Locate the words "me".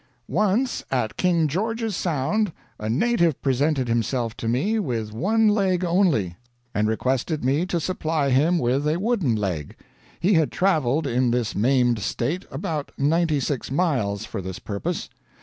4.47-4.79, 7.45-7.67